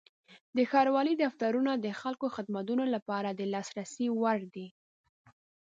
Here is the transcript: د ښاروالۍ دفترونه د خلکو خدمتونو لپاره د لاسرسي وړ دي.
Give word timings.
د 0.57 0.59
ښاروالۍ 0.71 1.15
دفترونه 1.23 1.71
د 1.75 1.87
خلکو 2.01 2.27
خدمتونو 2.35 2.83
لپاره 2.95 3.29
د 3.31 3.41
لاسرسي 3.53 4.07
وړ 4.19 4.39
دي. 4.55 4.67